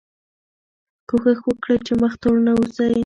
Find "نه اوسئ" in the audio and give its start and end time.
2.45-2.93